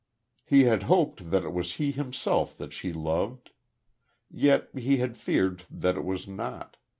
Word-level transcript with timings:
He 0.43 0.63
had 0.63 0.81
hoped 0.89 1.29
that 1.29 1.43
it 1.43 1.53
was 1.53 1.73
he 1.73 1.91
himself 1.91 2.57
that 2.57 2.73
she 2.73 2.91
loved. 2.91 3.51
Yet 4.31 4.69
he 4.73 4.97
had 4.97 5.15
feared 5.15 5.65
that 5.69 5.95
it 5.95 6.03
was 6.03 6.27
not. 6.27 6.77